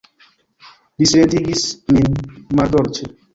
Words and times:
Li 1.01 1.07
silentigis 1.11 1.67
min 1.99 2.09
maldolĉe. 2.63 3.13